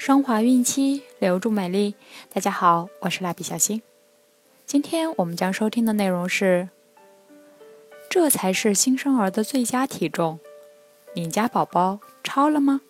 [0.00, 1.94] 升华孕期，留住美丽。
[2.32, 3.82] 大家好，我是蜡笔小新。
[4.64, 6.70] 今天我们将收听的内容是：
[8.08, 10.40] 这才是新生儿的最佳体重。
[11.12, 12.80] 你家宝宝超了吗？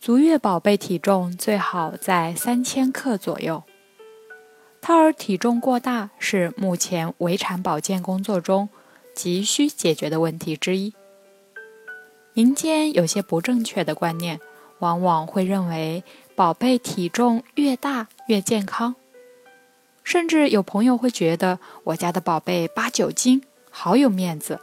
[0.00, 3.62] 足月宝贝体重最好在三千克左右。
[4.80, 8.70] 胎儿体重过大是目前围产保健工作中
[9.14, 10.94] 急需解决的问题之一。
[12.36, 14.38] 民间有些不正确的观念，
[14.80, 16.04] 往往会认为
[16.34, 18.94] 宝贝体重越大越健康，
[20.04, 24.60] 甚至有朋友会觉得我家的宝贝八九斤，好有面子。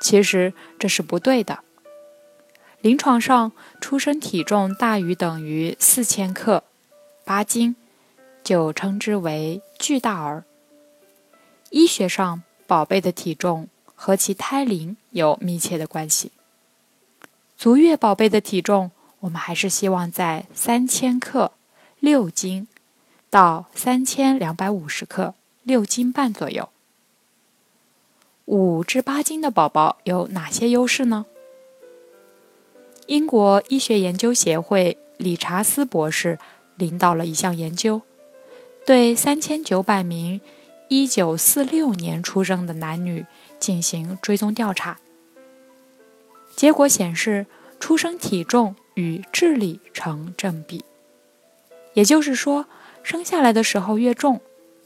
[0.00, 1.58] 其实这是不对的。
[2.80, 3.50] 临床上，
[3.80, 6.62] 出生体重大于等于四千克，
[7.24, 7.74] 八斤，
[8.44, 10.44] 就称之为巨大儿。
[11.70, 16.30] 医学上，宝贝的体重和其胎龄有密切的关系。
[17.64, 21.52] 足月宝贝的体重，我们还是希望在三千克
[21.98, 22.68] （六斤）
[23.30, 25.32] 到三千两百五十克
[25.64, 26.68] （六斤半）左右。
[28.44, 31.24] 五至八斤的宝宝有哪些优势呢？
[33.06, 36.38] 英国医学研究协会理查斯博士
[36.76, 38.02] 领导了一项研究，
[38.84, 40.42] 对三千九百名
[40.88, 43.24] 一九四六年出生的男女
[43.58, 44.98] 进行追踪调查。
[46.56, 47.46] 结果显示，
[47.80, 50.84] 出生体重与智力成正比，
[51.94, 52.66] 也就是说，
[53.02, 54.40] 生下来的时候越重，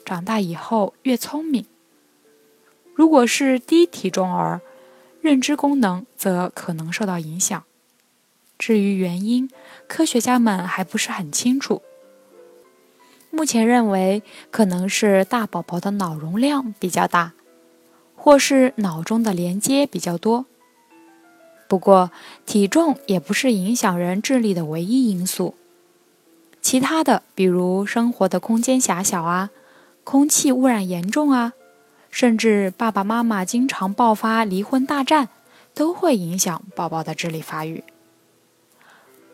[0.04, 1.66] 长大以后越聪明。
[2.94, 4.60] 如果是低体重儿，
[5.20, 7.62] 认知功能则可能受到影响。
[8.58, 9.48] 至于原因，
[9.86, 11.82] 科学家们还不是很清楚。
[13.30, 17.34] 目前认为，可能是大宝宝的脑容量比较大，
[18.16, 20.46] 或是脑中的连接比较多。
[21.68, 22.10] 不过，
[22.46, 25.54] 体重也不是影响人智力的唯一因素。
[26.62, 29.50] 其他的，比如生活的空间狭小啊，
[30.02, 31.52] 空气污染严重啊，
[32.10, 35.28] 甚至爸爸妈妈经常爆发离婚大战，
[35.74, 37.84] 都会影响宝宝的智力发育。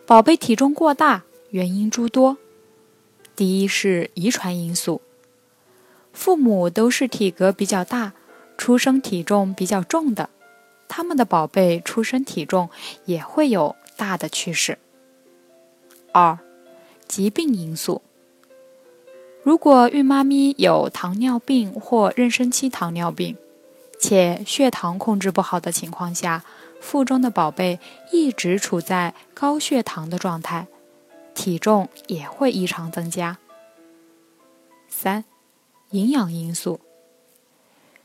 [0.04, 2.36] 宝贝体重过大，原因诸多。
[3.36, 5.00] 第一是遗传因素，
[6.12, 8.12] 父母都是体格比较大、
[8.58, 10.30] 出生体重比较重的。
[10.88, 12.70] 他们的宝贝出生体重
[13.04, 14.78] 也会有大的趋势。
[16.12, 16.38] 二，
[17.08, 18.02] 疾病因素。
[19.42, 23.36] 如果孕妈咪有糖尿病或妊娠期糖尿病，
[23.98, 26.44] 且血糖控制不好的情况下，
[26.80, 27.78] 腹中的宝贝
[28.12, 30.66] 一直处在高血糖的状态，
[31.34, 33.38] 体重也会异常增加。
[34.88, 35.24] 三，
[35.90, 36.80] 营养因素。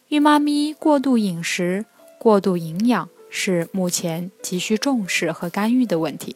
[0.08, 1.86] 孕妈咪过度饮食。
[2.20, 6.36] 过度营养是目前急需重视和干预的问题。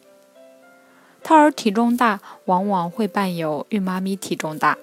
[1.22, 4.78] 胎儿体重大，往往会伴有孕妈咪体重大，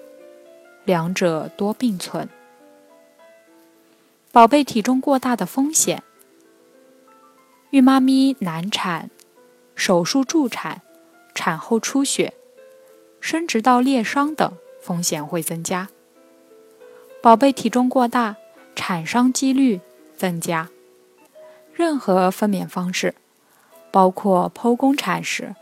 [0.84, 2.28] 两者多并存。
[4.30, 6.04] 宝贝体重过大的风险：
[7.70, 9.10] 孕妈咪难产、
[9.74, 10.82] 手术助产、
[11.34, 12.32] 产后出血、
[13.20, 15.88] 生殖道裂伤等风险会增加。
[17.20, 18.36] 宝贝体重过大，
[18.76, 19.80] 产伤几率
[20.16, 20.70] 增加。
[21.82, 23.16] 任何分娩方式，
[23.90, 25.56] 包括剖宫产时，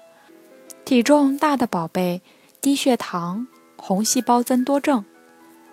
[0.84, 2.20] 体重大的宝贝
[2.60, 3.48] 低血糖、
[3.78, 5.06] 红细胞增多症、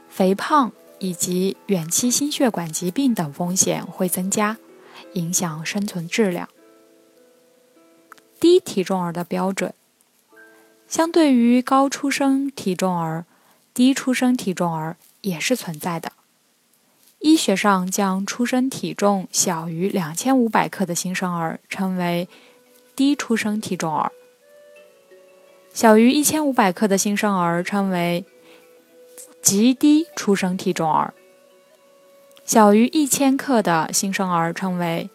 [0.07, 4.55] 肥胖以及远期心血管疾病等风险会增加，
[5.15, 6.47] 影响生存质量。
[8.39, 9.73] 低体重儿的标准，
[10.87, 13.25] 相对于高出生体重儿，
[13.73, 16.13] 低出生体重儿也是存在的。
[17.19, 22.29] 医学上将出生体重小于两千五百克的新生儿称为
[22.95, 24.11] 低出生体重儿，
[25.73, 28.25] 小于一千五百克的新生儿称为
[29.41, 31.13] 极低出生体重儿，
[32.45, 35.09] 小于一千克的新生儿称为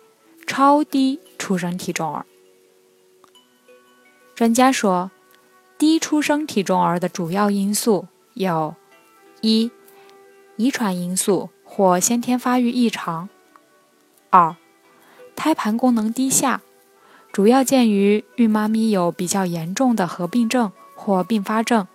[0.46, 2.26] 超低出生体重儿。
[4.34, 5.10] 专家说，
[5.78, 8.74] 低出生体重儿的主要因素有：
[9.40, 9.70] 一、
[10.56, 11.50] 遗传因素。
[11.74, 13.30] 或先天发育异常。
[14.28, 14.56] 二，
[15.34, 16.60] 胎盘功能低下，
[17.32, 21.88] 主要见于孕妈咪有比较严重的合并症或并发症，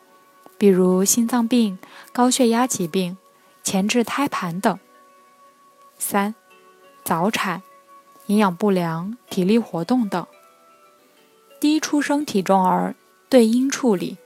[0.58, 1.78] 比如心脏病、
[2.12, 3.20] 高血压疾病、
[3.64, 4.80] 前置胎盘等。
[6.00, 6.34] 三，
[7.04, 7.62] 早产、
[8.26, 10.26] 营养不良、体力活动等。
[11.60, 12.96] 低出生体重儿
[13.30, 14.18] 对应处理，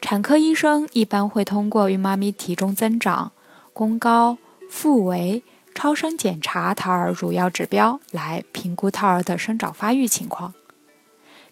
[0.00, 3.30] 产科医生一般会通过孕妈咪体重增长。
[3.72, 4.38] 宫高、
[4.68, 5.42] 腹围、
[5.74, 10.54] 超声检查胎儿主要指标来评估胎儿的生长发育情况。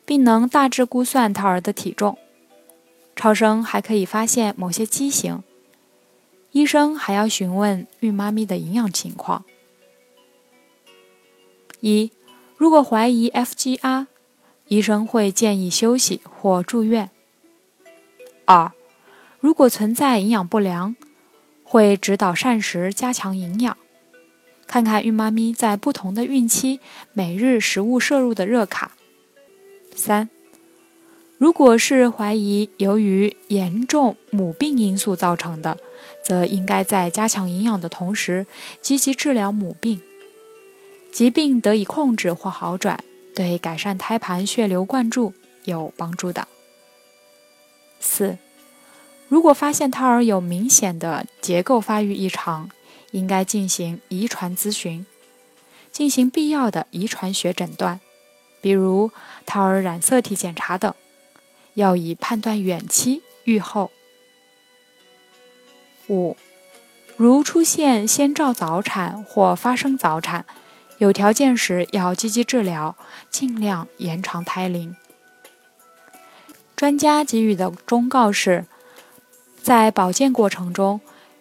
[0.09, 2.17] 并能大致估算胎儿的体重。
[3.15, 5.43] 超声还可以发现某些畸形。
[6.53, 9.45] 医生还要询问孕妈咪的营养情况。
[11.81, 12.11] 一，
[12.57, 14.07] 如果怀疑 FGR，
[14.69, 17.11] 医生会建议休息或住院。
[18.47, 18.73] 二，
[19.41, 20.97] 如果存在营养不良，
[21.69, 23.77] 会指导膳食加强营养，
[24.67, 26.81] 看看孕妈咪在不同的孕期
[27.13, 28.93] 每日食物摄入的热卡。
[29.95, 30.31] 三，
[31.37, 35.77] 如果是怀疑由于严重母病因素造成的，
[36.25, 38.47] 则应该在加强营养的同时，
[38.81, 40.01] 积极治疗母病。
[41.13, 43.05] 疾病得以控制或好转，
[43.35, 45.35] 对改善胎盘血流灌注
[45.65, 46.49] 有帮助的。
[48.01, 48.39] 四，
[49.29, 52.71] 如果发现胎儿有明显的结构发育异常，
[53.11, 55.05] 应该进行遗传咨询，
[55.93, 58.01] 进行必要的遗传学诊断，
[58.61, 59.11] 比如
[59.45, 60.93] 胎儿染色体检查等，
[61.75, 63.91] 要以判断远期预后。
[66.09, 66.37] 五，
[67.17, 70.47] 如出现先兆早产或发生早产。
[70.97, 72.97] 有条件时要积极治疗，
[73.31, 74.97] 尽量延长胎龄。
[76.75, 78.67] 专家给予的忠告是，
[79.69, 80.99] 在保健过程中，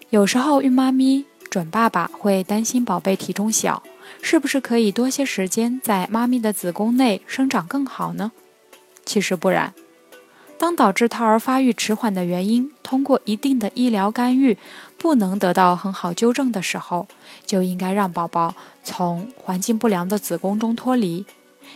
[0.10, 3.82] 有时候孕妈咪、准爸爸会担心宝贝体重小，
[4.22, 8.34] 是不是可以多些时间在妈咪的子宫内生长更好呢？
[9.06, 9.74] 其实不然。
[10.58, 14.58] 当导致胎儿发育迟缓的原因通过一定的医疗干预
[14.98, 17.08] 不能得到很好纠正的时候，
[17.46, 18.54] 就应该让宝宝
[18.84, 21.26] 从环境不良的子宫中脱离，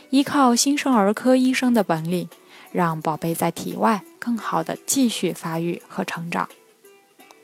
[0.10, 2.28] 依靠新生儿科医生的本领，
[2.74, 6.48] 让宝贝在体外更好的继续发育和成长。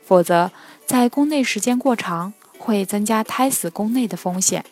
[0.04, 0.52] 否则，
[0.86, 4.64] 在宫内时间过长，会增加胎死宫内的风险，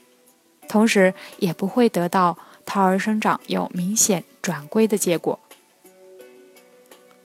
[0.68, 5.38] 同时也不会得到胎儿生长有明显转归的结果。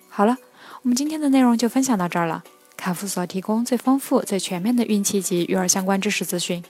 [0.10, 0.38] 好了，
[0.81, 2.44] 我们今天的内容就分享到这儿了。
[2.75, 6.63] 卡夫所提供最丰富、最全面的孕期及育儿相关知识资讯，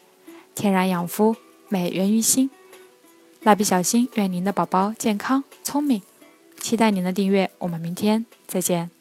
[0.54, 1.36] 天然养肤，
[1.70, 2.52] 美源于心。
[3.44, 6.02] 蜡笔小新，愿您的宝宝健康聪明。
[6.62, 9.01] 期待您的订阅，我们明天再见。